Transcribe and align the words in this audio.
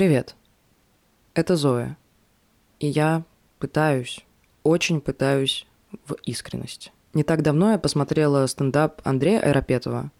Привет. 0.00 0.34
Это 1.34 1.56
Зоя. 1.56 1.98
И 2.78 2.86
я 2.86 3.22
пытаюсь, 3.58 4.24
очень 4.62 5.02
пытаюсь 5.02 5.66
в 6.06 6.14
искренность. 6.24 6.90
Не 7.12 7.22
так 7.22 7.42
давно 7.42 7.72
я 7.72 7.78
посмотрела 7.78 8.46
стендап 8.46 9.02
Андрея 9.04 9.40
Айропетова 9.40 10.10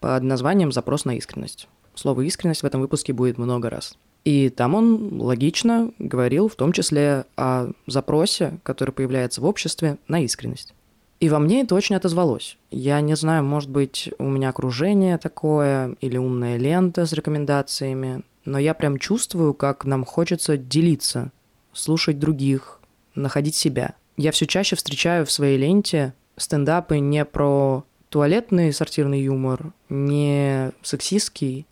под 0.00 0.22
названием 0.22 0.72
«Запрос 0.72 1.04
на 1.04 1.14
искренность». 1.14 1.68
Слово 1.94 2.22
«искренность» 2.22 2.62
в 2.62 2.64
этом 2.64 2.80
выпуске 2.80 3.12
будет 3.12 3.36
много 3.36 3.68
раз. 3.68 3.98
И 4.24 4.48
там 4.48 4.74
он 4.74 5.20
логично 5.20 5.92
говорил 5.98 6.48
в 6.48 6.56
том 6.56 6.72
числе 6.72 7.26
о 7.36 7.72
запросе, 7.86 8.58
который 8.62 8.92
появляется 8.92 9.42
в 9.42 9.44
обществе 9.44 9.98
на 10.08 10.24
искренность. 10.24 10.72
И 11.20 11.28
во 11.28 11.38
мне 11.38 11.64
это 11.64 11.74
очень 11.74 11.96
отозвалось. 11.96 12.56
Я 12.70 13.02
не 13.02 13.14
знаю, 13.14 13.44
может 13.44 13.68
быть, 13.68 14.08
у 14.18 14.24
меня 14.24 14.48
окружение 14.48 15.18
такое 15.18 15.96
или 16.00 16.16
умная 16.16 16.56
лента 16.56 17.04
с 17.04 17.12
рекомендациями, 17.12 18.22
но 18.48 18.58
я 18.58 18.72
прям 18.72 18.98
чувствую, 18.98 19.52
как 19.52 19.84
нам 19.84 20.04
хочется 20.04 20.56
делиться, 20.56 21.32
слушать 21.72 22.18
других, 22.18 22.80
находить 23.14 23.54
себя. 23.54 23.94
Я 24.16 24.32
все 24.32 24.46
чаще 24.46 24.74
встречаю 24.74 25.26
в 25.26 25.30
своей 25.30 25.58
ленте 25.58 26.14
стендапы 26.36 26.98
не 26.98 27.24
про 27.26 27.84
туалетный 28.08 28.72
сортирный 28.72 29.20
юмор, 29.20 29.72
не 29.90 30.72
сексистский, 30.82 31.66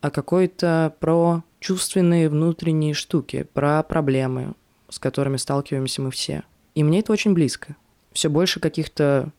а 0.00 0.10
какой-то 0.10 0.94
про 0.98 1.44
чувственные 1.60 2.30
внутренние 2.30 2.94
штуки, 2.94 3.46
про 3.52 3.82
проблемы, 3.82 4.54
с 4.88 4.98
которыми 4.98 5.36
сталкиваемся 5.36 6.00
мы 6.00 6.10
все. 6.10 6.44
И 6.74 6.82
мне 6.82 7.00
это 7.00 7.12
очень 7.12 7.34
близко. 7.34 7.76
Все 8.12 8.30
больше 8.30 8.60
каких-то 8.60 9.30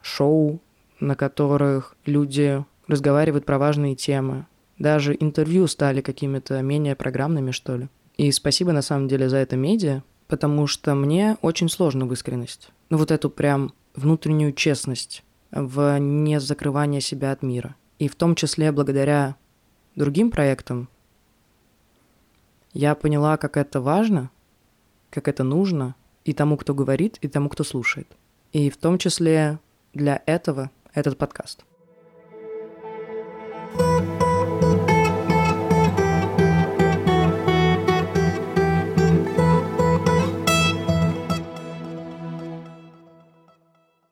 шоу, 0.00 0.60
на 0.98 1.14
которых 1.14 1.94
люди 2.06 2.64
разговаривают 2.88 3.44
про 3.44 3.58
важные 3.58 3.96
темы, 3.96 4.46
даже 4.78 5.16
интервью 5.18 5.66
стали 5.66 6.00
какими-то 6.00 6.60
менее 6.62 6.96
программными, 6.96 7.50
что 7.50 7.76
ли. 7.76 7.88
И 8.16 8.30
спасибо 8.32 8.72
на 8.72 8.82
самом 8.82 9.08
деле 9.08 9.28
за 9.28 9.38
это 9.38 9.56
медиа, 9.56 10.02
потому 10.28 10.66
что 10.66 10.94
мне 10.94 11.36
очень 11.42 11.68
сложно 11.68 12.06
в 12.06 12.12
искренность. 12.12 12.70
Ну 12.90 12.98
вот 12.98 13.10
эту 13.10 13.30
прям 13.30 13.72
внутреннюю 13.94 14.52
честность 14.52 15.22
в 15.50 15.98
незакрывание 15.98 17.00
себя 17.00 17.32
от 17.32 17.42
мира. 17.42 17.76
И 17.98 18.08
в 18.08 18.14
том 18.14 18.34
числе 18.34 18.72
благодаря 18.72 19.36
другим 19.94 20.30
проектам 20.30 20.88
я 22.72 22.94
поняла, 22.94 23.36
как 23.38 23.56
это 23.56 23.80
важно, 23.80 24.30
как 25.10 25.28
это 25.28 25.44
нужно 25.44 25.94
и 26.24 26.34
тому, 26.34 26.56
кто 26.56 26.74
говорит, 26.74 27.18
и 27.22 27.28
тому, 27.28 27.48
кто 27.48 27.64
слушает. 27.64 28.08
И 28.52 28.68
в 28.68 28.76
том 28.76 28.98
числе 28.98 29.58
для 29.94 30.22
этого 30.26 30.70
этот 30.92 31.16
подкаст. 31.16 31.64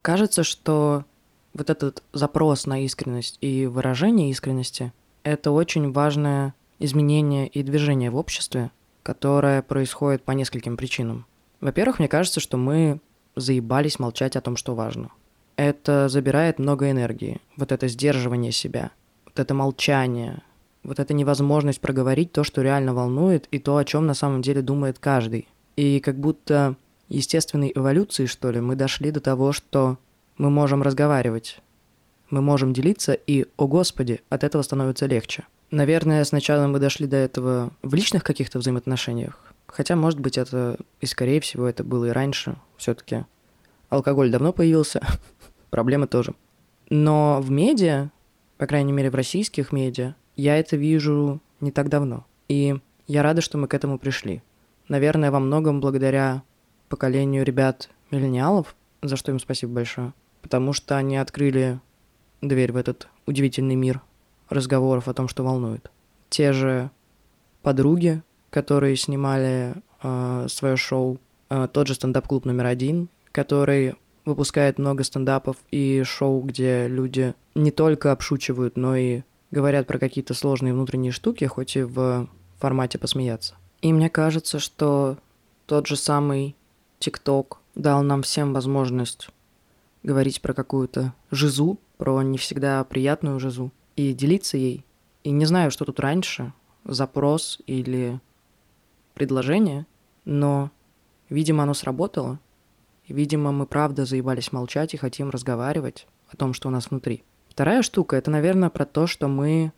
Кажется, 0.04 0.44
что 0.44 1.06
вот 1.54 1.70
этот 1.70 2.02
запрос 2.12 2.66
на 2.66 2.84
искренность 2.84 3.38
и 3.40 3.64
выражение 3.64 4.28
искренности– 4.28 4.92
это 5.22 5.50
очень 5.50 5.92
важное 5.92 6.52
изменение 6.78 7.48
и 7.48 7.62
движение 7.62 8.10
в 8.10 8.16
обществе, 8.16 8.70
которое 9.02 9.62
происходит 9.62 10.22
по 10.22 10.32
нескольким 10.32 10.76
причинам. 10.76 11.24
Во-первых, 11.62 12.00
мне 12.00 12.08
кажется, 12.08 12.40
что 12.40 12.58
мы 12.58 13.00
заебались 13.34 13.98
молчать 13.98 14.36
о 14.36 14.42
том, 14.42 14.58
что 14.58 14.74
важно. 14.74 15.08
Это 15.56 16.10
забирает 16.10 16.58
много 16.58 16.90
энергии, 16.90 17.40
вот 17.56 17.72
это 17.72 17.88
сдерживание 17.88 18.52
себя, 18.52 18.90
вот 19.24 19.38
это 19.38 19.54
молчание, 19.54 20.42
вот 20.82 21.00
эта 21.00 21.14
невозможность 21.14 21.80
проговорить 21.80 22.30
то, 22.30 22.44
что 22.44 22.60
реально 22.60 22.92
волнует, 22.92 23.48
и 23.52 23.58
то, 23.58 23.78
о 23.78 23.84
чем 23.86 24.06
на 24.06 24.12
самом 24.12 24.42
деле 24.42 24.60
думает 24.60 24.98
каждый. 24.98 25.48
И 25.76 25.98
как 26.00 26.16
будто 26.20 26.76
естественной 27.08 27.72
эволюции, 27.74 28.26
что 28.26 28.50
ли, 28.50 28.60
мы 28.60 28.76
дошли 28.76 29.10
до 29.10 29.20
того, 29.20 29.52
что 29.52 29.98
мы 30.36 30.50
можем 30.50 30.82
разговаривать, 30.82 31.60
мы 32.30 32.40
можем 32.40 32.72
делиться, 32.72 33.12
и, 33.12 33.46
о 33.56 33.66
господи, 33.66 34.22
от 34.28 34.44
этого 34.44 34.62
становится 34.62 35.06
легче. 35.06 35.44
Наверное, 35.70 36.24
сначала 36.24 36.66
мы 36.66 36.78
дошли 36.78 37.06
до 37.06 37.16
этого 37.16 37.72
в 37.82 37.94
личных 37.94 38.24
каких-то 38.24 38.58
взаимоотношениях, 38.58 39.38
хотя, 39.66 39.96
может 39.96 40.20
быть, 40.20 40.38
это, 40.38 40.76
и 41.00 41.06
скорее 41.06 41.40
всего, 41.40 41.66
это 41.66 41.84
было 41.84 42.06
и 42.06 42.10
раньше, 42.10 42.56
все 42.76 42.94
таки 42.94 43.24
Алкоголь 43.88 44.30
давно 44.30 44.52
появился, 44.52 45.00
проблемы 45.70 46.06
тоже. 46.06 46.34
Но 46.90 47.40
в 47.40 47.50
медиа, 47.50 48.10
по 48.58 48.66
крайней 48.66 48.92
мере, 48.92 49.10
в 49.10 49.14
российских 49.14 49.72
медиа, 49.72 50.14
я 50.36 50.58
это 50.58 50.76
вижу 50.76 51.40
не 51.60 51.70
так 51.70 51.88
давно. 51.88 52.26
И 52.48 52.76
я 53.06 53.22
рада, 53.22 53.40
что 53.40 53.58
мы 53.58 53.68
к 53.68 53.74
этому 53.74 53.98
пришли. 53.98 54.42
Наверное, 54.88 55.30
во 55.30 55.40
многом 55.40 55.80
благодаря 55.80 56.42
поколению 56.88 57.44
ребят-миллениалов, 57.44 58.74
за 59.02 59.16
что 59.16 59.32
им 59.32 59.38
спасибо 59.38 59.72
большое, 59.74 60.12
потому 60.42 60.72
что 60.72 60.96
они 60.96 61.16
открыли 61.16 61.80
дверь 62.40 62.72
в 62.72 62.76
этот 62.76 63.08
удивительный 63.26 63.74
мир 63.74 64.00
разговоров 64.48 65.08
о 65.08 65.14
том, 65.14 65.28
что 65.28 65.42
волнует. 65.42 65.90
Те 66.28 66.52
же 66.52 66.90
подруги, 67.62 68.22
которые 68.50 68.96
снимали 68.96 69.74
э, 70.02 70.46
свое 70.48 70.76
шоу, 70.76 71.18
э, 71.48 71.68
тот 71.72 71.86
же 71.86 71.94
стендап-клуб 71.94 72.44
номер 72.44 72.66
один, 72.66 73.08
который 73.32 73.94
выпускает 74.24 74.78
много 74.78 75.04
стендапов 75.04 75.56
и 75.70 76.02
шоу, 76.04 76.40
где 76.42 76.88
люди 76.88 77.34
не 77.54 77.70
только 77.70 78.12
обшучивают, 78.12 78.76
но 78.76 78.96
и 78.96 79.22
говорят 79.50 79.86
про 79.86 79.98
какие-то 79.98 80.34
сложные 80.34 80.72
внутренние 80.72 81.12
штуки, 81.12 81.44
хоть 81.44 81.76
и 81.76 81.82
в 81.82 82.28
формате 82.58 82.98
посмеяться. 82.98 83.54
И 83.82 83.92
мне 83.92 84.08
кажется, 84.08 84.58
что 84.58 85.18
тот 85.66 85.86
же 85.86 85.96
самый 85.96 86.56
ТикТок 86.98 87.58
дал 87.74 88.02
нам 88.02 88.22
всем 88.22 88.52
возможность 88.52 89.28
говорить 90.02 90.40
про 90.40 90.52
какую-то 90.52 91.14
жизу, 91.30 91.78
про 91.96 92.22
не 92.22 92.38
всегда 92.38 92.84
приятную 92.84 93.40
жизу, 93.40 93.72
и 93.96 94.12
делиться 94.12 94.56
ей. 94.56 94.84
И 95.22 95.30
не 95.30 95.46
знаю, 95.46 95.70
что 95.70 95.84
тут 95.84 96.00
раньше, 96.00 96.52
запрос 96.84 97.60
или 97.66 98.20
предложение, 99.14 99.86
но, 100.24 100.70
видимо, 101.28 101.62
оно 101.62 101.74
сработало. 101.74 102.38
Видимо, 103.08 103.52
мы 103.52 103.66
правда 103.66 104.04
заебались 104.04 104.52
молчать 104.52 104.94
и 104.94 104.98
хотим 104.98 105.30
разговаривать 105.30 106.06
о 106.28 106.36
том, 106.36 106.52
что 106.52 106.68
у 106.68 106.70
нас 106.70 106.90
внутри. 106.90 107.24
Вторая 107.48 107.82
штука— 107.82 108.16
это, 108.16 108.30
наверное, 108.30 108.70
про 108.70 108.84
то, 108.84 109.06
что 109.06 109.28
мы 109.28 109.72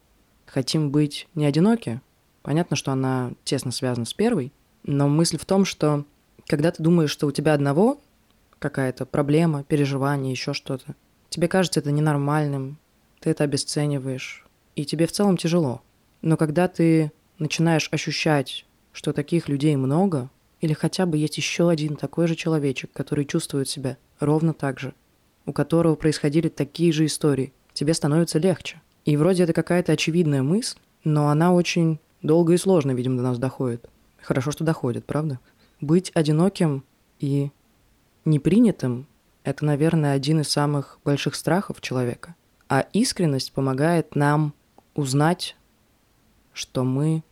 хотим 0.46 0.90
быть 0.90 1.28
не 1.34 1.44
одиноки. 1.44 2.00
Понятно, 2.42 2.76
что 2.76 2.92
она 2.92 3.32
тесно 3.44 3.72
связана 3.72 4.06
с 4.06 4.14
первой, 4.14 4.52
но 4.84 5.08
мысль 5.08 5.38
в 5.38 5.44
том, 5.44 5.64
что 5.64 6.04
когда 6.46 6.70
ты 6.70 6.82
думаешь, 6.82 7.10
что 7.10 7.26
у 7.26 7.32
тебя 7.32 7.54
одного 7.54 8.00
какая-то 8.58 9.04
проблема, 9.06 9.64
переживание, 9.64 10.32
еще 10.32 10.52
что-то, 10.52 10.94
тебе 11.28 11.48
кажется 11.48 11.80
это 11.80 11.90
ненормальным, 11.90 12.78
ты 13.20 13.30
это 13.30 13.44
обесцениваешь, 13.44 14.46
и 14.74 14.84
тебе 14.84 15.06
в 15.06 15.12
целом 15.12 15.36
тяжело. 15.36 15.82
Но 16.22 16.36
когда 16.36 16.68
ты 16.68 17.12
начинаешь 17.38 17.88
ощущать, 17.90 18.64
что 18.92 19.12
таких 19.12 19.48
людей 19.48 19.76
много, 19.76 20.30
или 20.60 20.72
хотя 20.72 21.04
бы 21.04 21.18
есть 21.18 21.36
еще 21.36 21.68
один 21.68 21.96
такой 21.96 22.26
же 22.28 22.34
человечек, 22.34 22.90
который 22.92 23.26
чувствует 23.26 23.68
себя 23.68 23.98
ровно 24.20 24.54
так 24.54 24.80
же, 24.80 24.94
у 25.44 25.52
которого 25.52 25.94
происходили 25.94 26.48
такие 26.48 26.92
же 26.92 27.04
истории, 27.04 27.52
тебе 27.74 27.92
становится 27.92 28.38
легче. 28.38 28.80
И 29.04 29.16
вроде 29.16 29.44
это 29.44 29.52
какая-то 29.52 29.92
очевидная 29.92 30.42
мысль, 30.42 30.78
но 31.04 31.28
она 31.28 31.52
очень 31.52 32.00
долго 32.22 32.54
и 32.54 32.56
сложно, 32.56 32.92
видимо, 32.92 33.18
до 33.18 33.22
нас 33.22 33.38
доходит. 33.38 33.88
Хорошо, 34.20 34.50
что 34.50 34.64
доходит, 34.64 35.04
правда? 35.04 35.38
Быть 35.80 36.10
одиноким 36.14 36.84
и 37.18 37.50
непринятым– 38.24 39.06
это, 39.44 39.64
наверное, 39.64 40.12
один 40.12 40.40
из 40.40 40.48
самых 40.48 40.98
больших 41.04 41.34
страхов 41.34 41.80
человека. 41.80 42.34
А 42.68 42.80
искренность 42.92 43.52
помогает 43.52 44.16
нам 44.16 44.54
узнать, 44.94 45.56
что 46.52 46.82
мы 46.82 47.22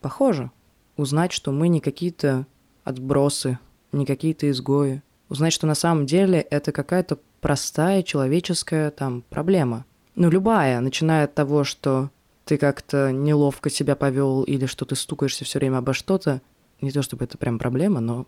похожи. 0.00 0.50
Узнать, 0.96 1.32
что 1.32 1.52
мы 1.52 1.68
не 1.68 1.80
какие-то 1.80 2.46
отбросы, 2.84 3.58
не 3.92 4.06
какие-то 4.06 4.50
изгои. 4.50 5.02
Узнать, 5.28 5.52
что 5.52 5.66
на 5.66 5.74
самом 5.74 6.06
деле 6.06 6.40
это 6.40 6.72
какая-то 6.72 7.18
простая 7.40 8.02
человеческая 8.02 8.90
там 8.90 9.22
проблема. 9.28 9.84
Ну, 10.14 10.30
любая, 10.30 10.80
начиная 10.80 11.24
от 11.24 11.34
того, 11.34 11.64
что 11.64 12.10
ты 12.44 12.56
как-то 12.56 13.12
неловко 13.12 13.70
себя 13.70 13.96
повел 13.96 14.42
или 14.42 14.66
что 14.66 14.84
ты 14.84 14.96
стукаешься 14.96 15.44
все 15.44 15.58
время 15.58 15.78
обо 15.78 15.92
что-то, 15.92 16.40
не 16.82 16.90
то 16.90 17.02
чтобы 17.02 17.24
это 17.24 17.38
прям 17.38 17.58
проблема, 17.58 18.00
но 18.00 18.26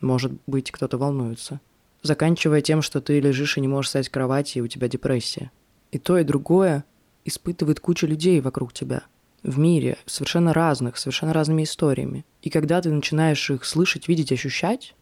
может 0.00 0.32
быть 0.46 0.70
кто-то 0.70 0.98
волнуется. 0.98 1.60
Заканчивая 2.02 2.62
тем, 2.62 2.80
что 2.80 3.00
ты 3.00 3.20
лежишь 3.20 3.58
и 3.58 3.60
не 3.60 3.68
можешь 3.68 3.88
встать 3.88 4.06
с 4.06 4.10
кровати, 4.10 4.58
и 4.58 4.60
у 4.62 4.68
тебя 4.68 4.88
депрессия. 4.88 5.50
И 5.90 5.98
то, 5.98 6.18
и 6.18 6.24
другое 6.24 6.84
испытывает 7.24 7.80
куча 7.80 8.06
людей 8.06 8.40
вокруг 8.40 8.72
тебя. 8.72 9.02
В 9.42 9.58
мире, 9.58 9.98
совершенно 10.06 10.52
разных, 10.52 10.96
совершенно 10.96 11.32
разными 11.32 11.64
историями. 11.64 12.24
И 12.42 12.50
когда 12.50 12.80
ты 12.80 12.90
начинаешь 12.90 13.50
их 13.50 13.64
слышать, 13.64 14.08
видеть, 14.08 14.32
ощущать, 14.32 14.94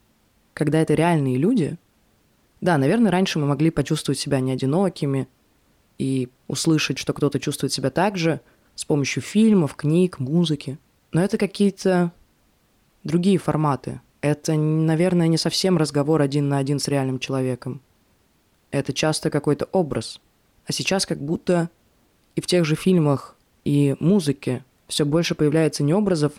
когда 0.55 0.81
это 0.81 0.95
реальные 0.95 1.37
люди, 1.37 1.79
да, 2.61 2.79
наверное, 2.79 3.13
раньше 3.13 3.39
мы 3.39 3.47
могли 3.47 3.71
почувствовать 3.71 4.19
себя 4.19 4.41
не 4.41 4.53
одинокими 4.53 5.29
и 5.99 6.29
услышать, 6.49 6.99
что 6.99 7.13
кто-то 7.13 7.39
чувствует 7.39 7.73
себя 7.73 7.91
так 7.91 8.17
же 8.17 8.41
с 8.75 8.85
помощью 8.85 9.23
фильмов, 9.23 9.75
книг, 9.75 10.19
музыки. 10.19 10.79
Но 11.13 11.23
это 11.23 11.39
какие-то 11.39 12.13
другие 13.09 13.39
форматы. 13.39 14.01
Это, 14.21 14.55
наверное, 14.55 15.27
не 15.27 15.39
совсем 15.39 15.77
разговор 15.77 16.23
один 16.23 16.49
на 16.49 16.59
один 16.59 16.79
с 16.79 16.89
реальным 16.89 17.19
человеком. 17.19 17.81
Это 18.71 18.93
часто 18.93 19.31
какой-то 19.31 19.67
образ. 19.73 20.21
А 20.67 20.73
сейчас 20.73 21.07
как 21.07 21.19
будто 21.19 21.71
и 22.37 22.41
в 22.41 22.47
тех 22.47 22.65
же 22.65 22.77
фильмах, 22.77 23.37
и 23.65 23.97
музыке 23.99 24.65
все 24.87 25.05
больше 25.05 25.35
появляется 25.35 25.83
не 25.83 25.95
образов, 25.95 26.33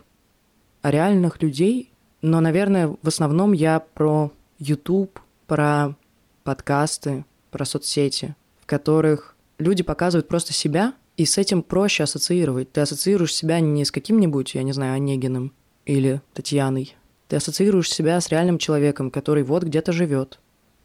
а 0.81 0.91
реальных 0.91 1.41
людей. 1.41 1.91
Но, 2.21 2.39
наверное, 2.39 2.95
в 3.01 3.07
основном 3.07 3.53
я 3.53 3.79
про 3.79 4.31
YouTube, 4.59 5.19
про 5.47 5.95
подкасты, 6.43 7.25
про 7.51 7.65
соцсети, 7.65 8.35
в 8.61 8.65
которых 8.65 9.35
люди 9.57 9.83
показывают 9.83 10.27
просто 10.27 10.53
себя, 10.53 10.93
и 11.17 11.25
с 11.25 11.37
этим 11.37 11.63
проще 11.63 12.03
ассоциировать. 12.03 12.71
Ты 12.71 12.81
ассоциируешь 12.81 13.35
себя 13.35 13.59
не 13.59 13.83
с 13.83 13.91
каким-нибудь, 13.91 14.55
я 14.55 14.63
не 14.63 14.71
знаю, 14.71 14.93
Онегиным 14.95 15.53
или 15.89 16.21
Татьяной. 16.35 16.95
Ты 17.27 17.37
ассоциируешь 17.37 17.91
себя 17.91 18.21
с 18.21 18.29
реальным 18.29 18.59
человеком, 18.59 19.09
который 19.09 19.41
вот 19.41 19.63
где-то 19.63 19.91
живет, 19.91 20.39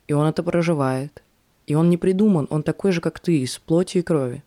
и 0.08 0.14
он 0.14 0.26
это 0.26 0.42
проживает. 0.42 1.22
И 1.66 1.74
он 1.74 1.90
не 1.90 1.98
придуман, 1.98 2.46
он 2.48 2.62
такой 2.62 2.90
же, 2.90 3.02
как 3.02 3.20
ты, 3.20 3.40
из 3.40 3.58
плоти 3.58 3.98
и 3.98 4.02
крови. 4.02 4.42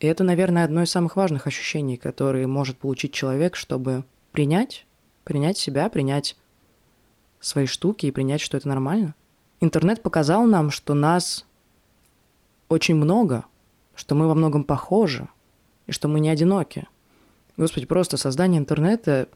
И 0.00 0.06
это, 0.06 0.22
наверное, 0.22 0.64
одно 0.64 0.82
из 0.82 0.90
самых 0.90 1.16
важных 1.16 1.46
ощущений, 1.46 1.96
которые 1.96 2.46
может 2.46 2.76
получить 2.76 3.14
человек, 3.14 3.56
чтобы 3.56 4.04
принять, 4.32 4.86
принять 5.24 5.56
себя, 5.56 5.88
принять 5.88 6.36
свои 7.40 7.64
штуки 7.64 8.04
и 8.04 8.10
принять, 8.10 8.42
что 8.42 8.58
это 8.58 8.68
нормально. 8.68 9.14
Интернет 9.62 10.02
показал 10.02 10.44
нам, 10.44 10.70
что 10.70 10.92
нас 10.92 11.46
очень 12.68 12.96
много, 12.96 13.46
что 13.94 14.14
мы 14.14 14.28
во 14.28 14.34
многом 14.34 14.64
похожи, 14.64 15.26
и 15.86 15.92
что 15.92 16.08
мы 16.08 16.20
не 16.20 16.28
одиноки. 16.28 16.86
Господи, 17.56 17.86
просто 17.86 18.18
создание 18.18 18.58
интернета... 18.58 19.28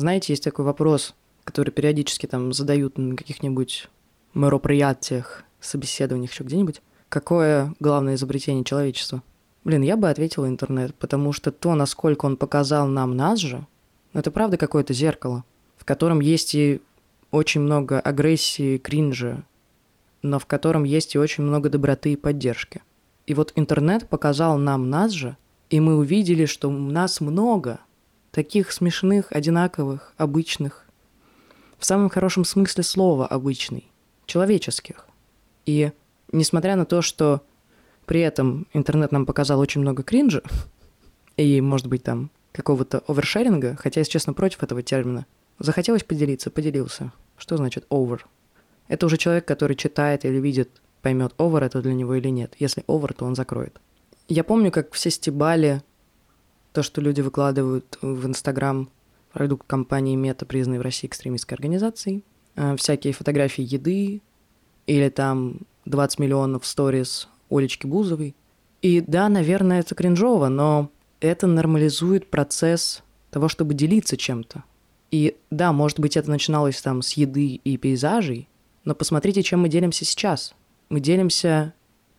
Знаете, 0.00 0.32
есть 0.32 0.44
такой 0.44 0.64
вопрос, 0.64 1.14
который 1.44 1.72
периодически 1.72 2.24
там 2.24 2.54
задают 2.54 2.96
на 2.96 3.16
каких-нибудь 3.16 3.90
мероприятиях, 4.32 5.44
собеседованиях, 5.60 6.32
еще 6.32 6.42
где-нибудь. 6.42 6.80
Какое 7.10 7.74
главное 7.80 8.14
изобретение 8.14 8.64
человечества? 8.64 9.22
Блин, 9.62 9.82
я 9.82 9.98
бы 9.98 10.08
ответила 10.08 10.48
интернет, 10.48 10.94
потому 10.94 11.34
что 11.34 11.52
то, 11.52 11.74
насколько 11.74 12.24
он 12.24 12.38
показал 12.38 12.86
нам 12.86 13.14
нас 13.14 13.40
же, 13.40 13.66
это 14.14 14.30
правда 14.30 14.56
какое-то 14.56 14.94
зеркало, 14.94 15.44
в 15.76 15.84
котором 15.84 16.20
есть 16.20 16.54
и 16.54 16.80
очень 17.30 17.60
много 17.60 18.00
агрессии, 18.00 18.78
кринжа, 18.78 19.42
но 20.22 20.38
в 20.38 20.46
котором 20.46 20.84
есть 20.84 21.14
и 21.14 21.18
очень 21.18 21.44
много 21.44 21.68
доброты 21.68 22.14
и 22.14 22.16
поддержки. 22.16 22.80
И 23.26 23.34
вот 23.34 23.52
интернет 23.54 24.08
показал 24.08 24.56
нам 24.56 24.88
нас 24.88 25.12
же, 25.12 25.36
и 25.68 25.78
мы 25.78 25.98
увидели, 25.98 26.46
что 26.46 26.70
нас 26.70 27.20
много, 27.20 27.80
таких 28.30 28.72
смешных, 28.72 29.26
одинаковых, 29.30 30.12
обычных, 30.16 30.86
в 31.78 31.84
самом 31.84 32.10
хорошем 32.10 32.44
смысле 32.44 32.84
слова 32.84 33.26
обычный, 33.26 33.90
человеческих. 34.26 35.06
И 35.66 35.92
несмотря 36.32 36.76
на 36.76 36.84
то, 36.84 37.02
что 37.02 37.42
при 38.06 38.20
этом 38.20 38.66
интернет 38.72 39.12
нам 39.12 39.26
показал 39.26 39.60
очень 39.60 39.80
много 39.80 40.02
кринжа 40.02 40.42
и, 41.36 41.60
может 41.60 41.86
быть, 41.86 42.02
там 42.02 42.30
какого-то 42.52 43.02
овершеринга, 43.06 43.76
хотя, 43.76 44.00
если 44.00 44.12
честно, 44.12 44.32
против 44.32 44.62
этого 44.62 44.82
термина. 44.82 45.26
Захотелось 45.58 46.02
поделиться, 46.02 46.50
поделился. 46.50 47.12
Что 47.36 47.56
значит 47.56 47.86
over? 47.90 48.20
Это 48.88 49.06
уже 49.06 49.16
человек, 49.16 49.44
который 49.44 49.76
читает 49.76 50.24
или 50.24 50.38
видит, 50.38 50.70
поймет, 51.02 51.32
over 51.38 51.64
это 51.64 51.80
для 51.80 51.94
него 51.94 52.14
или 52.14 52.28
нет. 52.28 52.54
Если 52.58 52.82
over, 52.84 53.14
то 53.14 53.24
он 53.24 53.34
закроет. 53.34 53.80
Я 54.28 54.42
помню, 54.44 54.70
как 54.70 54.92
все 54.92 55.10
стебали 55.10 55.82
то, 56.72 56.82
что 56.82 57.00
люди 57.00 57.20
выкладывают 57.20 57.98
в 58.00 58.26
Инстаграм 58.26 58.88
продукт 59.32 59.66
компании 59.66 60.16
Мета, 60.16 60.46
признанной 60.46 60.78
в 60.78 60.82
России 60.82 61.06
экстремистской 61.06 61.56
организацией. 61.56 62.24
Э, 62.56 62.76
всякие 62.76 63.12
фотографии 63.12 63.62
еды 63.62 64.22
или 64.86 65.08
там 65.08 65.60
20 65.86 66.18
миллионов 66.18 66.66
сторис 66.66 67.28
Олечки 67.50 67.86
Бузовой. 67.86 68.34
И 68.82 69.00
да, 69.00 69.28
наверное, 69.28 69.80
это 69.80 69.94
кринжово, 69.94 70.48
но 70.48 70.90
это 71.20 71.46
нормализует 71.46 72.30
процесс 72.30 73.02
того, 73.30 73.48
чтобы 73.48 73.74
делиться 73.74 74.16
чем-то. 74.16 74.64
И 75.10 75.36
да, 75.50 75.72
может 75.72 76.00
быть, 76.00 76.16
это 76.16 76.30
начиналось 76.30 76.80
там 76.80 77.02
с 77.02 77.12
еды 77.14 77.60
и 77.62 77.76
пейзажей, 77.76 78.48
но 78.84 78.94
посмотрите, 78.94 79.42
чем 79.42 79.60
мы 79.60 79.68
делимся 79.68 80.04
сейчас. 80.04 80.54
Мы 80.88 81.00
делимся 81.00 81.74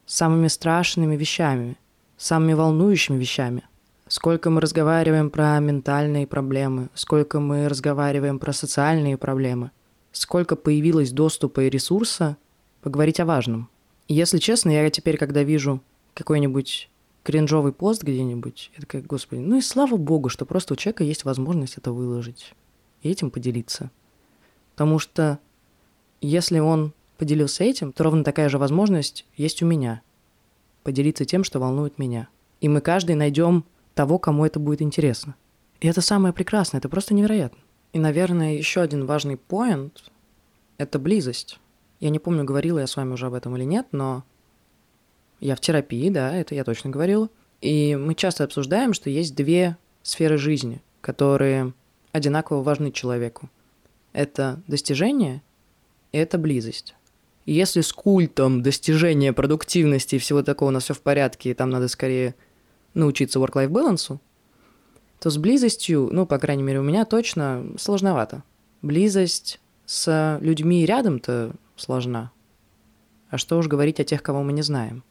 самыми 0.05 0.47
страшными 0.47 1.15
вещами, 1.15 1.77
самыми 2.17 2.53
волнующими 2.53 3.17
вещами. 3.17 3.63
Сколько 4.11 4.49
мы 4.49 4.59
разговариваем 4.59 5.29
про 5.29 5.57
ментальные 5.61 6.27
проблемы, 6.27 6.89
сколько 6.93 7.39
мы 7.39 7.69
разговариваем 7.69 8.39
про 8.39 8.51
социальные 8.51 9.17
проблемы, 9.17 9.71
сколько 10.11 10.57
появилось 10.57 11.11
доступа 11.11 11.61
и 11.61 11.69
ресурса 11.69 12.35
поговорить 12.81 13.21
о 13.21 13.25
важном. 13.25 13.69
И 14.09 14.13
если 14.13 14.39
честно, 14.39 14.69
я 14.69 14.89
теперь, 14.89 15.15
когда 15.15 15.43
вижу 15.43 15.81
какой-нибудь 16.13 16.89
кринжовый 17.23 17.71
пост 17.71 18.03
где-нибудь, 18.03 18.71
я 18.75 18.81
такая, 18.81 19.01
господи, 19.01 19.39
ну 19.39 19.55
и 19.59 19.61
слава 19.61 19.95
богу, 19.95 20.27
что 20.27 20.45
просто 20.45 20.73
у 20.73 20.75
человека 20.75 21.05
есть 21.05 21.23
возможность 21.23 21.77
это 21.77 21.93
выложить 21.93 22.53
и 23.03 23.09
этим 23.09 23.31
поделиться. 23.31 23.91
Потому 24.73 24.99
что 24.99 25.39
если 26.19 26.59
он 26.59 26.91
поделился 27.17 27.63
этим, 27.63 27.93
то 27.93 28.03
ровно 28.03 28.25
такая 28.25 28.49
же 28.49 28.57
возможность 28.57 29.25
есть 29.37 29.63
у 29.63 29.65
меня 29.65 30.01
поделиться 30.83 31.23
тем, 31.23 31.45
что 31.45 31.61
волнует 31.61 31.97
меня. 31.97 32.27
И 32.59 32.67
мы 32.67 32.81
каждый 32.81 33.15
найдем 33.15 33.63
того, 33.93 34.19
кому 34.19 34.45
это 34.45 34.59
будет 34.59 34.81
интересно. 34.81 35.35
И 35.79 35.87
это 35.87 36.01
самое 36.01 36.33
прекрасное, 36.33 36.79
это 36.79 36.89
просто 36.89 37.13
невероятно. 37.13 37.59
И, 37.93 37.99
наверное, 37.99 38.55
еще 38.55 38.81
один 38.81 39.05
важный 39.05 39.37
поинт– 39.37 40.11
это 40.77 40.99
близость. 40.99 41.59
Я 41.99 42.09
не 42.09 42.19
помню, 42.19 42.43
говорила 42.43 42.79
я 42.79 42.87
с 42.87 42.95
вами 42.95 43.13
уже 43.13 43.27
об 43.27 43.33
этом 43.33 43.55
или 43.57 43.63
нет, 43.63 43.87
но 43.91 44.23
я 45.39 45.55
в 45.55 45.59
терапии, 45.59 46.09
да, 46.09 46.33
это 46.35 46.55
я 46.55 46.63
точно 46.63 46.89
говорила. 46.89 47.29
И 47.61 47.95
мы 47.95 48.15
часто 48.15 48.43
обсуждаем, 48.43 48.93
что 48.93 49.09
есть 49.09 49.35
две 49.35 49.77
сферы 50.03 50.37
жизни, 50.37 50.81
которые 51.01 51.73
одинаково 52.11 52.63
важны 52.63 52.91
человеку. 52.91 53.49
Это 54.13 54.61
достижение 54.67 55.41
и 56.11 56.17
это 56.17 56.37
близость. 56.37 56.95
И 57.45 57.53
если 57.53 57.81
с 57.81 57.91
культом 57.91 58.61
достижения 58.61 59.33
продуктивности 59.33 60.15
и 60.15 60.19
всего 60.19 60.43
такого 60.43 60.69
у 60.69 60.71
нас 60.71 60.83
все 60.83 60.93
в 60.93 61.01
порядке, 61.01 61.51
и 61.51 61.53
там 61.53 61.69
надо 61.69 61.87
скорее 61.87 62.35
научиться 62.93 63.39
work-life 63.39 63.69
balance, 63.69 64.19
то 65.19 65.29
с 65.29 65.37
близостью, 65.37 66.09
ну, 66.11 66.25
по 66.25 66.39
крайней 66.39 66.63
мере, 66.63 66.79
у 66.79 66.83
меня 66.83 67.05
точно 67.05 67.65
сложновато. 67.77 68.43
Близость 68.81 69.59
с 69.85 70.39
людьми 70.41 70.85
рядом-то 70.85 71.53
сложна. 71.75 72.31
А 73.29 73.37
что 73.37 73.57
уж 73.57 73.67
говорить 73.67 73.99
о 73.99 74.03
тех, 74.03 74.23
кого 74.23 74.43
мы 74.43 74.51
не 74.51 74.61
знаем. 74.61 75.03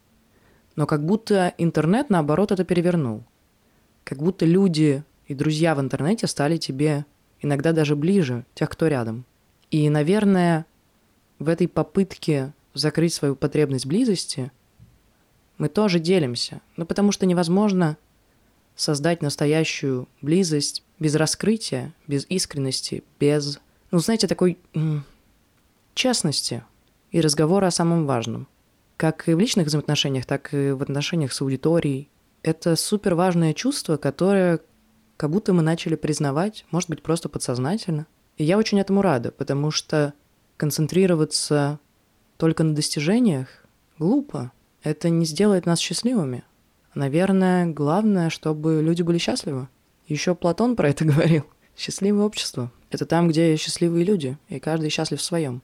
Но 0.77 0.87
как 0.87 1.05
будто 1.05 1.55
интернет, 1.59 2.11
наоборот, 2.11 2.53
это 2.53 2.65
перевернул. 2.65 3.25
Как 4.05 4.19
будто 4.19 4.47
люди 4.47 5.05
и 5.27 5.35
друзья 5.35 5.75
в 5.75 5.81
интернете 5.81 6.27
стали 6.27 6.57
тебе 6.57 7.05
иногда 7.41 7.73
даже 7.73 7.97
ближе 7.97 8.45
тех, 8.55 8.69
кто 8.71 8.89
рядом. 8.89 9.25
И, 9.71 9.89
наверное, 9.89 10.67
в 11.39 11.49
этой 11.49 11.69
попытке 11.69 12.53
закрыть 12.75 13.15
свою 13.15 13.37
потребность 13.37 13.87
близости 13.87 14.51
мы 15.61 15.69
тоже 15.69 16.01
делимся. 16.01 16.63
Ну, 16.77 16.87
потому 16.87 17.13
что 17.13 17.27
невозможно 17.27 17.99
создать 18.75 19.21
настоящую 19.21 20.09
близость 20.23 20.83
без 20.99 21.15
раскрытия, 21.15 21.95
без 22.07 22.25
искренности, 22.31 23.05
без, 23.21 23.61
ну, 23.91 23.99
знаете, 23.99 24.27
такой 24.27 24.59
м- 24.75 25.05
честности 25.95 26.65
и 27.13 27.21
разговора 27.21 27.67
о 27.67 27.71
самом 27.71 28.07
важном. 28.07 28.49
Как 28.97 29.29
и 29.29 29.35
в 29.35 29.39
личных 29.39 29.67
взаимоотношениях, 29.67 30.25
так 30.25 30.55
и 30.55 30.71
в 30.71 30.83
отношениях 30.83 31.33
с 31.33 31.43
аудиторией. 31.43 32.09
Это 32.43 32.75
супер 32.75 33.15
важное 33.15 33.53
чувство, 33.53 33.99
которое 33.99 34.61
как 35.19 35.31
будто 35.31 35.53
мы 35.53 35.63
начали 35.63 35.95
признавать, 35.95 36.65
может 36.71 36.89
быть, 36.89 37.03
просто 37.03 37.29
подсознательно. 37.29 38.07
И 38.39 38.45
я 38.45 38.57
очень 38.57 38.81
этому 38.81 39.03
рада, 39.03 39.31
потому 39.31 39.71
что 39.71 40.15
концентрироваться 40.57 41.79
только 42.39 42.65
на 42.65 42.75
достижениях 42.75 43.49
глупо. 43.99 44.53
Это 44.83 45.11
не 45.11 45.27
сделает 45.27 45.67
нас 45.67 45.79
счастливыми. 45.79 46.43
Наверное, 46.95 47.67
главное, 47.67 48.31
чтобы 48.31 48.81
люди 48.83 49.03
были 49.03 49.19
счастливы. 49.19 49.69
Еще 50.07 50.35
Платон 50.35 50.75
про 50.75 50.89
это 50.89 51.05
говорил. 51.07 51.45
Счастливое 51.77 52.25
общество– 52.25 52.73
это 52.91 53.05
там, 53.05 53.29
где 53.29 53.57
счастливые 53.57 54.05
люди, 54.05 54.39
и 54.49 54.59
каждый 54.59 54.91
счастлив 54.91 55.21
в 55.21 55.23
своем. 55.23 55.63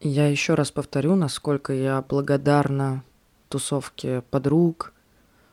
Я 0.00 0.28
еще 0.28 0.54
раз 0.54 0.70
повторю, 0.70 1.14
насколько 1.14 1.72
я 1.72 2.02
благодарна 2.02 3.04
тусовке 3.48 4.22
подруг, 4.30 4.94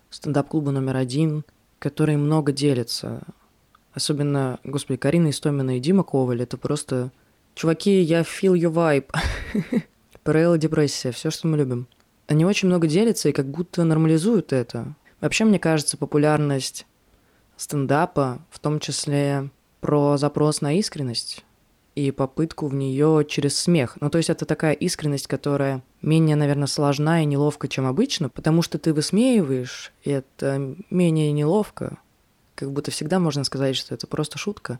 стендап-клубу 0.09 0.71
номер 0.71 0.97
один, 0.97 1.43
которые 1.79 2.17
много 2.17 2.51
делятся. 2.51 3.21
Особенно, 3.93 4.59
господи, 4.63 4.97
Карина 4.97 5.29
Истомина 5.29 5.77
и 5.77 5.79
Дима 5.79 6.03
Коваль— 6.03 6.41
это 6.43 6.57
просто 6.57 7.11
Чуваки, 7.55 8.01
я 8.01 8.21
feel 8.21 8.53
your 8.53 8.73
vibe. 8.73 9.09
ПРЛ 10.23 10.57
депрессия, 10.57 11.11
все, 11.11 11.31
что 11.31 11.47
мы 11.47 11.57
любим. 11.57 11.87
Они 12.27 12.43
очень 12.43 12.67
много 12.67 12.87
делятся 12.87 13.29
и 13.29 13.31
как 13.31 13.45
будто 13.45 13.85
нормализуют 13.85 14.51
это. 14.51 14.93
Вообще, 15.21 15.45
мне 15.45 15.57
кажется, 15.57 15.95
популярность 15.95 16.85
стендапа, 17.55 18.41
в 18.49 18.59
том 18.59 18.81
числе 18.81 19.49
про 19.79 20.17
запрос 20.17 20.59
на 20.59 20.77
искренность 20.77 21.45
и 21.95 22.11
попытку 22.11 22.67
в 22.67 22.75
нее 22.75 23.25
через 23.27 23.57
смех. 23.57 23.97
Ну, 24.01 24.09
то 24.09 24.17
есть 24.17 24.29
это 24.29 24.45
такая 24.45 24.73
искренность, 24.73 25.27
которая 25.27 25.81
менее, 26.01 26.35
наверное, 26.35 26.67
сложна 26.67 27.23
и 27.23 27.25
неловко, 27.25 27.69
чем 27.69 27.87
обычно, 27.87 28.29
потому 28.29 28.61
что 28.61 28.77
ты 28.77 28.93
высмеиваешь, 28.93 29.93
и 30.03 30.11
это 30.11 30.75
менее 30.89 31.31
неловко. 31.31 31.97
Как 32.55 32.71
будто 32.71 32.91
всегда 32.91 33.19
можно 33.19 33.43
сказать, 33.45 33.75
что 33.77 33.95
это 33.95 34.07
просто 34.07 34.37
шутка. 34.37 34.79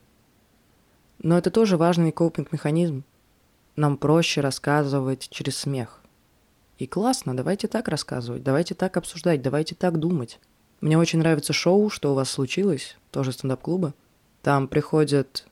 Но 1.19 1.37
это 1.37 1.51
тоже 1.51 1.77
важный 1.77 2.11
копинг-механизм. 2.11 3.03
Нам 3.77 3.97
проще 3.97 4.41
рассказывать 4.41 5.29
через 5.29 5.57
смех. 5.57 6.01
И 6.77 6.87
классно, 6.87 7.35
давайте 7.35 7.69
так 7.69 7.87
рассказывать, 7.87 8.43
давайте 8.43 8.75
так 8.75 8.97
обсуждать, 8.97 9.41
давайте 9.41 9.75
так 9.75 9.97
думать. 9.97 10.39
Мне 10.81 10.97
очень 10.97 11.19
нравится 11.19 11.53
шоу 11.53 11.89
«Что 11.89 12.11
у 12.11 12.15
вас 12.15 12.29
случилось», 12.29 12.97
тоже 13.11 13.31
стендап-клуба. 13.31 13.93
Там 14.41 14.67
приходят 14.67 15.45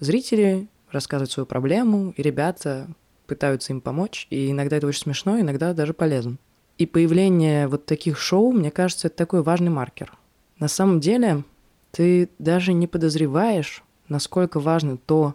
зрители, 0.00 0.68
рассказывают 0.90 1.30
свою 1.30 1.46
проблему, 1.46 2.12
и 2.16 2.22
ребята 2.22 2.88
пытаются 3.26 3.72
им 3.72 3.80
помочь, 3.80 4.26
и 4.30 4.50
иногда 4.50 4.76
это 4.76 4.86
очень 4.86 5.02
смешно, 5.02 5.40
иногда 5.40 5.72
даже 5.72 5.94
полезно. 5.94 6.36
И 6.78 6.86
появление 6.86 7.68
вот 7.68 7.86
таких 7.86 8.18
шоу, 8.18 8.52
мне 8.52 8.70
кажется, 8.70 9.06
это 9.06 9.16
такой 9.16 9.42
важный 9.42 9.70
маркер. 9.70 10.12
На 10.58 10.68
самом 10.68 11.00
деле, 11.00 11.44
ты 11.90 12.28
даже 12.38 12.72
не 12.72 12.86
подозреваешь, 12.86 13.82
насколько 14.08 14.60
важно 14.60 14.96
то, 14.96 15.34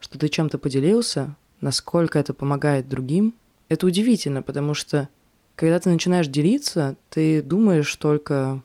что 0.00 0.18
ты 0.18 0.28
чем-то 0.28 0.58
поделился, 0.58 1.36
насколько 1.60 2.18
это 2.18 2.34
помогает 2.34 2.88
другим. 2.88 3.34
Это 3.68 3.86
удивительно, 3.86 4.42
потому 4.42 4.74
что 4.74 5.08
когда 5.56 5.80
ты 5.80 5.90
начинаешь 5.90 6.28
делиться, 6.28 6.96
ты 7.10 7.42
думаешь 7.42 7.94
только, 7.96 8.62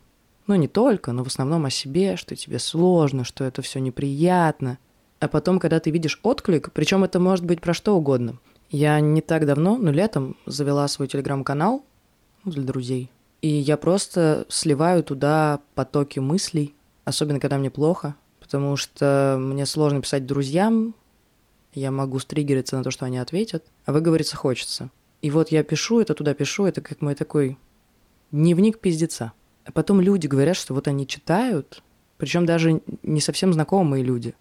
ну 0.47 0.55
не 0.55 0.67
только, 0.67 1.11
но 1.11 1.23
в 1.23 1.27
основном 1.27 1.65
о 1.65 1.69
себе, 1.69 2.15
что 2.17 2.35
тебе 2.35 2.59
сложно, 2.59 3.23
что 3.23 3.43
это 3.43 3.61
все 3.61 3.79
неприятно. 3.79 4.77
А 5.19 5.27
потом, 5.27 5.59
когда 5.59 5.79
ты 5.79 5.89
видишь 5.89 6.19
отклик, 6.23 6.71
причем 6.73 7.03
это 7.03 7.19
может 7.19 7.45
быть 7.45 7.61
про 7.61 7.73
что 7.73 7.95
угодно. 7.95 8.37
Я 8.69 8.99
не 8.99 9.21
так 9.21 9.45
давно, 9.45 9.77
ну 9.77 9.91
летом, 9.91 10.35
завела 10.45 10.87
свой 10.87 11.07
телеграм-канал 11.07 11.85
для 12.43 12.63
друзей. 12.63 13.09
И 13.41 13.47
я 13.47 13.77
просто 13.77 14.45
сливаю 14.49 15.03
туда 15.03 15.59
потоки 15.75 16.19
мыслей, 16.19 16.73
особенно 17.05 17.39
когда 17.39 17.57
мне 17.57 17.69
плохо, 17.69 18.15
потому 18.39 18.75
что 18.75 19.37
мне 19.39 19.65
сложно 19.65 20.01
писать 20.01 20.25
друзьям, 20.25 20.95
я 21.73 21.91
могу 21.91 22.19
стригериться 22.19 22.77
на 22.77 22.83
то, 22.83 22.91
что 22.91 23.05
они 23.05 23.17
ответят, 23.17 23.65
а 23.85 23.91
выговориться 23.91 24.35
хочется. 24.35 24.89
И 25.21 25.31
вот 25.31 25.49
я 25.49 25.63
пишу 25.63 25.99
это 25.99 26.13
туда 26.13 26.33
пишу, 26.33 26.65
это 26.65 26.81
как 26.81 27.01
мой 27.01 27.15
такой 27.15 27.57
дневник 28.31 28.79
пиздеца. 28.79 29.33
Потом 29.73 30.01
люди 30.01 30.27
говорят, 30.27 30.57
что 30.57 30.73
вот 30.73 30.87
они 30.87 31.07
читают, 31.07 31.83
причем 32.17 32.45
даже 32.45 32.81
не 33.01 33.21
совсем 33.21 33.53
знакомые 33.53 34.03
люди. 34.03 34.35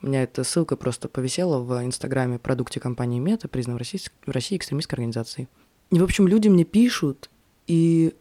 У 0.00 0.06
меня 0.06 0.22
эта 0.22 0.44
ссылка 0.44 0.76
просто 0.76 1.08
повисела 1.08 1.58
в 1.58 1.84
инстаграме 1.84 2.38
продукте 2.38 2.80
компании 2.80 3.20
Мета, 3.20 3.48
признан 3.48 3.76
в 3.76 3.78
России, 3.78 4.00
в 4.26 4.30
России 4.30 4.56
экстремистской 4.56 4.96
организацией. 4.96 5.48
И, 5.90 5.98
в 5.98 6.04
общем, 6.04 6.28
люди 6.28 6.48
мне 6.48 6.64
пишут 6.64 7.30
и 7.66 8.14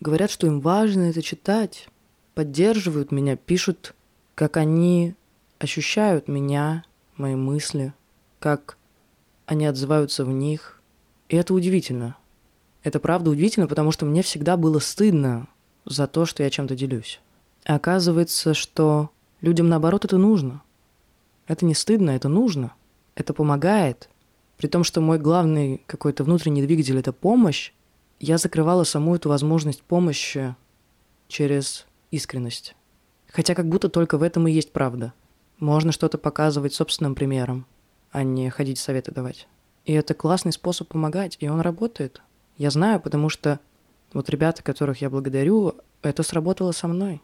говорят, 0.00 0.30
что 0.30 0.46
им 0.46 0.60
важно 0.60 1.10
это 1.10 1.22
читать, 1.22 1.88
поддерживают 2.34 3.10
меня, 3.12 3.36
пишут 3.36 3.94
как 4.34 4.56
они 4.56 5.14
ощущают 5.58 6.28
меня, 6.28 6.84
мои 7.16 7.34
мысли, 7.34 7.92
как 8.38 8.78
они 9.46 9.66
отзываются 9.66 10.24
в 10.24 10.28
них. 10.28 10.80
И 11.28 11.36
это 11.36 11.52
удивительно. 11.52 12.16
Это 12.84 13.00
правда 13.00 13.30
удивительно, 13.30 13.66
потому 13.66 13.90
что 13.90 14.06
мне 14.06 14.22
всегда 14.22 14.56
было 14.56 14.78
стыдно 14.78 15.48
за 15.84 16.06
то, 16.06 16.26
что 16.26 16.42
я 16.42 16.50
чем-то 16.50 16.76
делюсь. 16.76 17.20
Оказывается, 17.64 18.54
что 18.54 19.10
людям 19.40 19.68
наоборот 19.68 20.04
это 20.04 20.18
нужно. 20.18 20.62
Это 21.46 21.64
не 21.64 21.74
стыдно, 21.74 22.10
это 22.10 22.28
нужно. 22.28 22.72
Это 23.14 23.34
помогает. 23.34 24.08
При 24.56 24.66
том, 24.66 24.84
что 24.84 25.00
мой 25.00 25.18
главный 25.18 25.82
какой-то 25.86 26.24
внутренний 26.24 26.62
двигатель– 26.62 26.96
это 26.98 27.12
помощь, 27.12 27.72
я 28.20 28.38
закрывала 28.38 28.84
саму 28.84 29.14
эту 29.14 29.28
возможность 29.28 29.82
помощи 29.82 30.56
через 31.28 31.86
искренность. 32.10 32.74
Хотя 33.28 33.54
как 33.54 33.68
будто 33.68 33.88
только 33.88 34.18
в 34.18 34.22
этом 34.22 34.48
и 34.48 34.52
есть 34.52 34.72
правда. 34.72 35.12
Можно 35.58 35.92
что-то 35.92 36.18
показывать 36.18 36.74
собственным 36.74 37.14
примером, 37.14 37.66
а 38.10 38.22
не 38.22 38.50
ходить 38.50 38.78
советы 38.78 39.12
давать. 39.12 39.48
И 39.84 39.92
это 39.92 40.14
классный 40.14 40.52
способ 40.52 40.88
помогать, 40.88 41.36
и 41.40 41.48
он 41.48 41.60
работает. 41.60 42.22
Я 42.56 42.70
знаю, 42.70 43.00
потому 43.00 43.28
что 43.28 43.60
вот 44.12 44.30
ребята, 44.30 44.62
которых 44.62 45.00
я 45.00 45.10
благодарю, 45.10 45.74
это 46.02 46.22
сработало 46.22 46.72
со 46.72 46.88
мной. 46.88 47.20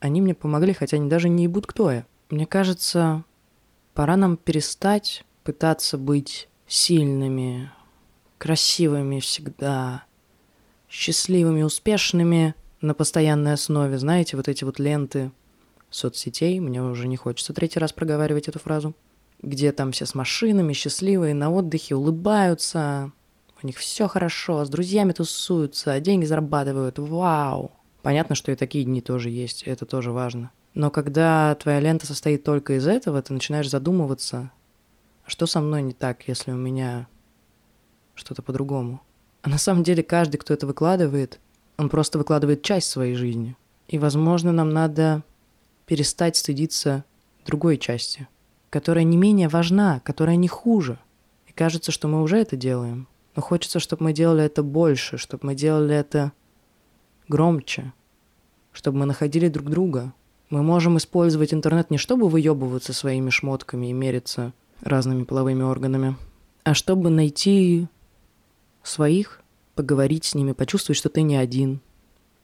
Они 0.00 0.20
мне 0.20 0.34
помогли, 0.34 0.72
хотя 0.72 0.96
они 0.96 1.08
даже 1.08 1.28
не 1.28 1.44
ебут, 1.44 1.66
кто 1.66 1.90
я. 1.90 2.06
Мне 2.30 2.46
кажется, 2.46 3.24
пора 3.94 4.16
нам 4.16 4.36
перестать 4.36 5.24
пытаться 5.44 5.98
быть 5.98 6.48
сильными, 6.66 7.70
красивыми 8.38 9.20
всегда, 9.20 10.04
счастливыми, 10.88 11.62
успешными 11.62 12.54
на 12.80 12.94
постоянной 12.94 13.52
основе. 13.52 13.98
Знаете, 13.98 14.36
вот 14.36 14.48
эти 14.48 14.64
вот 14.64 14.78
ленты 14.78 15.30
соцсетей, 15.90 16.58
мне 16.60 16.82
уже 16.82 17.06
не 17.06 17.16
хочется 17.16 17.52
третий 17.52 17.78
раз 17.78 17.92
проговаривать 17.92 18.48
эту 18.48 18.58
фразу, 18.58 18.94
где 19.42 19.72
там 19.72 19.92
все 19.92 20.06
с 20.06 20.14
машинами, 20.14 20.72
счастливые, 20.72 21.34
на 21.34 21.50
отдыхе, 21.50 21.94
улыбаются, 21.94 23.12
у 23.62 23.66
них 23.66 23.76
все 23.76 24.08
хорошо, 24.08 24.64
с 24.64 24.68
друзьями 24.68 25.12
тусуются, 25.12 25.98
деньги 26.00 26.24
зарабатывают, 26.24 26.98
вау. 26.98 27.72
Понятно, 28.02 28.34
что 28.34 28.50
и 28.50 28.56
такие 28.56 28.84
дни 28.84 29.00
тоже 29.00 29.30
есть, 29.30 29.62
это 29.62 29.86
тоже 29.86 30.10
важно. 30.10 30.50
Но 30.74 30.90
когда 30.90 31.54
твоя 31.54 31.80
лента 31.80 32.06
состоит 32.06 32.44
только 32.44 32.74
из 32.74 32.86
этого, 32.86 33.22
ты 33.22 33.32
начинаешь 33.32 33.70
задумываться, 33.70 34.50
что 35.26 35.46
со 35.46 35.60
мной 35.60 35.82
не 35.82 35.92
так, 35.92 36.26
если 36.26 36.50
у 36.50 36.56
меня 36.56 37.06
что-то 38.14 38.42
по-другому. 38.42 39.00
А 39.42 39.48
на 39.48 39.58
самом 39.58 39.82
деле 39.82 40.02
каждый, 40.02 40.38
кто 40.38 40.54
это 40.54 40.66
выкладывает, 40.66 41.40
он 41.76 41.88
просто 41.88 42.18
выкладывает 42.18 42.62
часть 42.62 42.88
своей 42.90 43.14
жизни. 43.14 43.56
И, 43.88 43.98
возможно, 43.98 44.52
нам 44.52 44.70
надо 44.70 45.22
перестать 45.86 46.36
стыдиться 46.36 47.04
другой 47.44 47.76
части, 47.76 48.28
которая 48.70 49.04
не 49.04 49.16
менее 49.16 49.48
важна, 49.48 50.00
которая 50.00 50.36
не 50.36 50.48
хуже. 50.48 50.98
И 51.46 51.52
кажется, 51.52 51.92
что 51.92 52.08
мы 52.08 52.22
уже 52.22 52.38
это 52.38 52.56
делаем. 52.56 53.08
Но 53.34 53.42
хочется, 53.42 53.80
чтобы 53.80 54.04
мы 54.04 54.12
делали 54.12 54.44
это 54.44 54.62
больше, 54.62 55.16
чтобы 55.16 55.46
мы 55.46 55.54
делали 55.54 55.94
это 55.94 56.32
громче, 57.28 57.92
чтобы 58.72 58.98
мы 58.98 59.06
находили 59.06 59.48
друг 59.48 59.70
друга. 59.70 60.12
Мы 60.50 60.62
можем 60.62 60.98
использовать 60.98 61.54
интернет 61.54 61.90
не 61.90 61.98
чтобы 61.98 62.28
выебываться 62.28 62.92
своими 62.92 63.30
шмотками 63.30 63.88
и 63.88 63.92
мериться 63.92 64.52
разными 64.82 65.24
половыми 65.24 65.62
органами, 65.62 66.16
а 66.64 66.74
чтобы 66.74 67.08
найти 67.08 67.86
своих, 68.82 69.40
поговорить 69.74 70.24
с 70.24 70.34
ними, 70.34 70.52
почувствовать, 70.52 70.98
что 70.98 71.08
ты 71.08 71.22
не 71.22 71.36
один, 71.36 71.80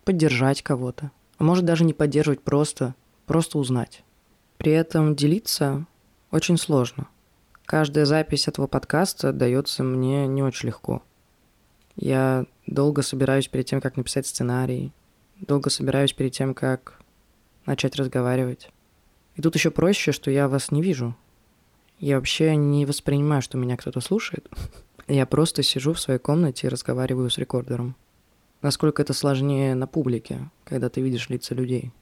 поддержать 0.05 0.63
кого-то. 0.63 1.11
А 1.37 1.45
может 1.45 1.65
даже 1.65 1.85
не 1.85 1.93
поддерживать, 1.93 2.41
просто 2.41 2.95
просто 3.29 3.59
узнать. 3.59 4.03
При 4.57 4.73
этом 4.73 5.15
делиться 5.15 5.87
очень 6.33 6.59
сложно. 6.59 7.07
Каждая 7.69 8.07
запись 8.07 8.49
этого 8.49 8.67
подкаста 8.67 9.31
дается 9.31 9.85
мне 9.85 10.27
не 10.27 10.43
очень 10.43 10.69
легко. 10.69 11.03
Я 11.97 12.47
долго 12.67 13.03
собираюсь 13.03 13.47
перед 13.47 13.67
тем, 13.67 13.83
как 13.83 13.99
написать 13.99 14.27
сценарий, 14.27 14.91
долго 15.37 15.69
собираюсь 15.69 16.15
перед 16.15 16.33
тем, 16.33 16.55
как 16.55 16.99
начать 17.67 17.95
разговаривать. 17.97 18.71
И 19.37 19.43
тут 19.43 19.55
еще 19.55 19.71
проще, 19.71 20.13
что 20.13 20.31
я 20.31 20.49
вас 20.49 20.71
не 20.71 20.81
вижу. 20.81 21.15
Я 21.99 22.17
вообще 22.17 22.57
не 22.57 22.87
воспринимаю, 22.87 23.43
что 23.43 23.59
меня 23.59 23.77
кто-то 23.77 24.01
слушает. 24.01 24.49
Я 25.07 25.27
просто 25.27 25.63
сижу 25.63 25.93
в 25.93 26.01
своей 26.01 26.19
комнате 26.21 26.69
и 26.69 26.71
разговариваю 26.71 27.29
с 27.29 27.37
рекордером. 27.37 27.97
Насколько 28.63 29.03
это 29.03 29.13
сложнее 29.13 29.75
на 29.75 29.87
публике, 29.87 30.51
когда 30.65 30.89
ты 30.89 31.03
видишь 31.03 31.29
лица 31.29 31.55
людей. 31.55 31.93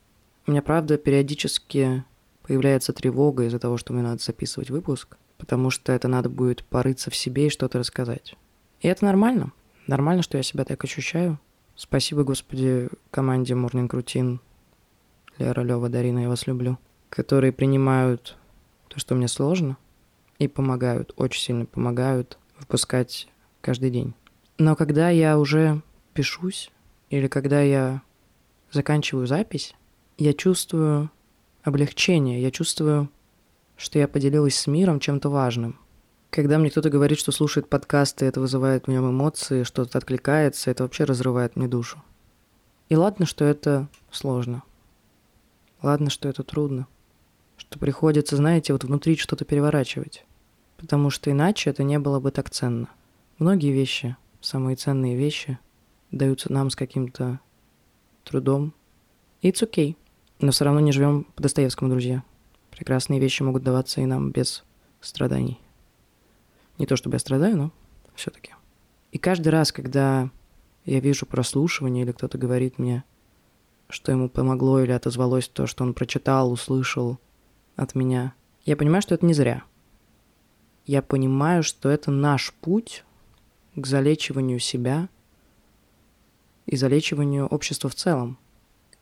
У 0.47 0.53
меня, 0.53 0.63
правда, 0.63 0.97
периодически 0.97 2.05
появляется 2.43 2.93
тревога 2.93 3.47
из-за 3.47 3.59
того, 3.59 3.79
что 3.79 3.93
мне 3.93 4.03
надо 4.03 4.23
записывать 4.23 4.71
выпуск, 4.71 5.17
потому 5.39 5.71
что 5.71 5.93
это 5.93 6.09
надо 6.09 6.29
будет 6.29 6.65
порыться 6.65 7.11
в 7.11 7.17
себе 7.17 7.47
и 7.47 7.51
что-то 7.51 7.79
рассказать. 7.79 8.35
И 8.81 8.89
это 8.89 9.05
нормально. 9.05 9.53
Нормально, 9.87 10.23
что 10.23 10.37
я 10.37 10.43
себя 10.43 10.65
так 10.65 10.83
ощущаю. 10.83 11.39
Спасибо, 11.75 12.25
Господи, 12.25 12.89
команде 13.11 13.55
Morning 13.55 13.89
Routine, 13.89 14.39
Лера, 15.39 15.63
Лева, 15.63 15.89
Дарина, 15.89 16.21
я 16.21 16.29
вас 16.29 16.47
люблю, 16.47 16.79
которые 17.11 17.53
принимают 17.53 18.37
то, 18.89 18.99
что 18.99 19.15
мне 19.15 19.29
сложно, 19.29 19.77
и 20.39 20.49
помогают, 20.49 21.13
очень 21.17 21.43
сильно 21.43 21.67
помогают 21.67 22.39
выпускать 22.59 23.29
каждый 23.61 23.91
день. 23.91 24.15
Но 24.59 24.75
когда 24.75 25.11
я 25.11 25.39
уже 25.39 25.83
пишусь, 26.15 26.71
или 27.11 27.29
когда 27.29 27.61
я 27.61 28.03
заканчиваю 28.73 29.27
запись, 29.27 29.75
я 30.17 30.33
чувствую 30.33 31.11
облегчение, 31.63 32.41
я 32.41 32.51
чувствую 32.51 33.11
что 33.77 33.99
я 33.99 34.09
поделилась 34.09 34.59
с 34.59 34.67
миром 34.67 35.01
чем-то 35.01 35.29
важным. 35.29 35.79
Когда 36.31 36.59
мне 36.59 36.71
кто-то 36.71 36.91
говорит, 36.91 37.19
что 37.19 37.33
слушает 37.33 37.69
подкасты, 37.69 38.27
это 38.27 38.41
вызывает 38.41 38.87
в 38.87 38.91
нем 38.91 39.09
эмоции, 39.09 39.63
что-то 39.63 39.99
откликается, 39.99 40.71
это 40.71 40.83
вообще 40.83 41.05
разрывает 41.05 41.57
мне 41.57 41.69
душу. 41.69 42.03
И 42.89 42.97
ладно, 42.97 43.27
что 43.27 43.45
это 43.45 43.89
сложно. 44.11 44.63
Ладно, 45.83 46.11
что 46.11 46.29
это 46.29 46.43
трудно. 46.43 46.87
Что 47.57 47.79
приходится, 47.79 48.37
знаете, 48.37 48.73
вот 48.73 48.85
внутри 48.85 49.17
что-то 49.17 49.45
переворачивать. 49.45 50.25
Потому 50.77 51.11
что 51.11 51.31
иначе 51.31 51.71
это 51.71 51.83
не 51.83 51.99
было 51.99 52.21
бы 52.21 52.31
так 52.31 52.51
ценно. 52.51 52.89
Многие 53.39 53.73
вещи, 53.73 54.17
самые 54.41 54.77
ценные 54.77 55.17
вещи, 55.17 55.59
даются 56.11 56.53
нам 56.53 56.71
с 56.71 56.77
каким-то 56.77 57.41
трудом. 58.25 58.73
It's 59.43 59.63
okay. 59.63 59.97
Но 60.39 60.53
все 60.53 60.65
равно 60.65 60.81
не 60.81 60.93
живем 60.93 61.25
по 61.35 61.43
Достоевскому, 61.43 61.91
друзья. 61.91 62.23
Прекрасные 62.77 63.19
вещи 63.19 63.43
могут 63.43 63.63
даваться 63.63 64.03
и 64.03 64.07
нам 64.07 64.31
без 64.31 64.63
страданий. 65.01 65.59
Не 66.79 66.87
то 66.87 66.95
чтобы 66.95 67.17
я 67.17 67.19
страдаю, 67.19 67.57
но 67.57 67.73
все-таки. 68.15 68.53
И 69.13 69.19
каждый 69.19 69.49
раз, 69.49 69.73
когда 69.73 70.31
я 70.85 71.01
вижу 71.01 71.25
прослушивание 71.25 72.05
или 72.05 72.13
кто-то 72.13 72.37
говорит 72.37 72.79
мне, 72.79 73.03
что 73.89 74.13
ему 74.13 74.29
помогло 74.29 74.81
или 74.81 74.93
отозвалось 74.93 75.49
то, 75.49 75.67
что 75.67 75.85
он 75.85 75.95
прочитал, 75.95 76.53
услышал 76.53 77.19
от 77.77 77.95
меня, 77.95 78.35
я 78.67 78.77
понимаю, 78.77 79.01
что 79.01 79.15
это 79.15 79.25
не 79.25 79.33
зря. 79.33 79.63
Я 80.85 81.01
понимаю, 81.01 81.63
что 81.63 81.89
это 81.89 82.11
наш 82.11 82.53
путь 82.53 83.05
к 83.75 83.87
залечиванию 83.87 84.59
себя 84.59 85.09
и 86.67 86.77
залечиванию 86.77 87.47
общества 87.47 87.89
в 87.89 87.95
целом. 87.95 88.39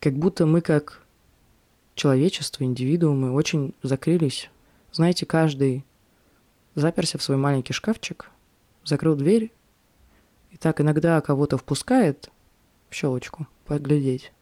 Как 0.01 0.15
будто 0.15 0.47
мы 0.47 0.61
как 0.61 1.04
человечество, 1.95 2.65
индивидуумы 2.65 3.33
очень 3.33 3.75
закрылись. 3.83 4.51
Знаете, 4.93 5.27
каждый 5.27 5.85
заперся 6.75 7.19
в 7.19 7.23
свой 7.23 7.37
маленький 7.37 7.73
шкафчик, 7.73 8.31
закрыл 8.85 9.17
дверь, 9.17 9.53
и 10.51 10.57
так 10.57 10.81
иногда 10.81 11.21
кого-то 11.21 11.59
впускает 11.59 12.31
в 12.91 12.95
щелочку 12.95 13.47
поглядеть. 13.65 14.33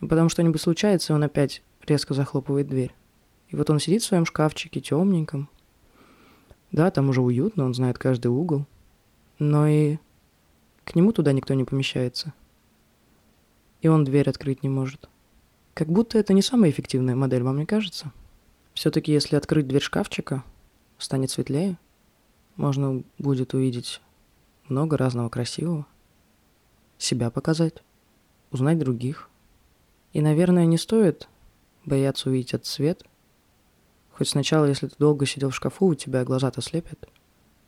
И 0.00 0.06
потом 0.06 0.28
что-нибудь 0.28 0.60
случается, 0.60 1.12
и 1.12 1.16
он 1.16 1.22
опять 1.22 1.62
резко 1.86 2.14
захлопывает 2.14 2.68
дверь. 2.68 2.94
И 3.48 3.56
вот 3.56 3.70
он 3.70 3.78
сидит 3.78 4.02
в 4.02 4.06
своем 4.06 4.26
шкафчике 4.26 4.80
темненьком. 4.80 5.48
Да, 6.72 6.90
там 6.90 7.08
уже 7.08 7.20
уютно, 7.20 7.64
он 7.64 7.74
знает 7.74 7.98
каждый 7.98 8.28
угол. 8.28 8.66
Но 9.38 9.66
и 9.66 9.98
к 10.84 10.94
нему 10.94 11.12
туда 11.12 11.32
никто 11.32 11.54
не 11.54 11.64
помещается. 11.64 12.32
И 13.82 13.88
он 13.88 14.04
дверь 14.04 14.28
открыть 14.28 14.62
не 14.62 14.68
может. 14.68 15.08
Как 15.76 15.88
будто 15.88 16.18
это 16.18 16.32
не 16.32 16.40
самая 16.40 16.70
эффективная 16.70 17.14
модель, 17.14 17.42
вам 17.42 17.58
не 17.58 17.66
кажется? 17.66 18.10
Все-таки 18.72 19.12
если 19.12 19.36
открыть 19.36 19.68
дверь 19.68 19.82
шкафчика, 19.82 20.42
станет 20.96 21.30
светлее, 21.30 21.76
можно 22.56 23.02
будет 23.18 23.52
увидеть 23.52 24.00
много 24.68 24.96
разного 24.96 25.28
красивого, 25.28 25.84
себя 26.96 27.30
показать, 27.30 27.82
узнать 28.50 28.78
других. 28.78 29.28
И, 30.14 30.22
наверное, 30.22 30.64
не 30.64 30.78
стоит 30.78 31.28
бояться 31.84 32.30
увидеть 32.30 32.54
этот 32.54 32.66
свет. 32.66 33.04
Хоть 34.12 34.30
сначала, 34.30 34.64
если 34.64 34.86
ты 34.86 34.94
долго 34.98 35.26
сидел 35.26 35.50
в 35.50 35.54
шкафу, 35.54 35.88
у 35.88 35.94
тебя 35.94 36.24
глаза-то 36.24 36.62
слепят. 36.62 37.06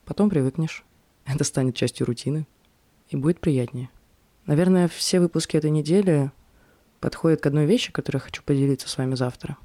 Потом 0.06 0.30
привыкнешь. 0.30 0.82
Это 1.26 1.44
станет 1.44 1.74
частью 1.76 2.06
рутины. 2.06 2.46
И 3.10 3.16
будет 3.16 3.38
приятнее. 3.38 3.90
Наверное, 4.46 4.88
все 4.88 5.20
выпуски 5.20 5.58
этой 5.58 5.68
недели 5.68 6.32
подходит 7.00 7.40
к 7.40 7.46
одной 7.46 7.66
вещи, 7.66 7.92
которую 7.92 8.20
я 8.20 8.24
хочу 8.24 8.42
поделиться 8.42 8.88
с 8.88 8.96
вами 8.96 9.14
завтра. 9.14 9.56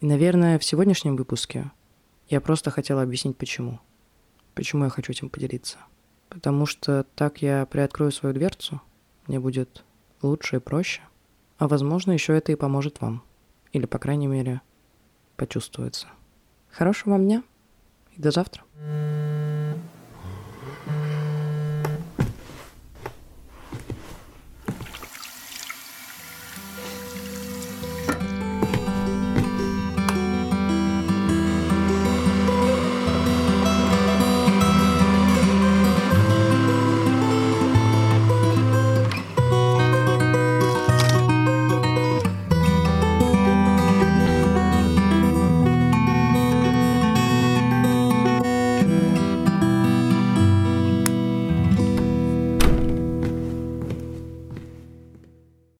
И, 0.00 0.06
наверное, 0.06 0.58
в 0.58 0.64
сегодняшнем 0.64 1.16
выпуске 1.16 1.70
я 2.28 2.40
просто 2.40 2.70
хотела 2.70 3.02
объяснить, 3.02 3.36
почему. 3.36 3.80
Почему 4.54 4.84
я 4.84 4.90
хочу 4.90 5.12
этим 5.12 5.28
поделиться. 5.28 5.78
Потому 6.28 6.66
что 6.66 7.04
так 7.14 7.42
я 7.42 7.66
приоткрою 7.66 8.12
свою 8.12 8.34
дверцу, 8.34 8.80
мне 9.26 9.40
будет 9.40 9.84
лучше 10.22 10.56
и 10.56 10.60
проще. 10.60 11.02
А 11.58 11.68
возможно, 11.68 12.12
еще 12.12 12.36
это 12.36 12.52
и 12.52 12.56
поможет 12.56 13.00
вам. 13.00 13.22
Или, 13.72 13.86
по 13.86 13.98
крайней 13.98 14.26
мере, 14.26 14.60
почувствуется. 15.36 16.06
Хорошего 16.70 17.12
вам 17.12 17.24
дня 17.24 17.42
и 18.16 18.20
до 18.22 18.30
завтра. 18.30 18.62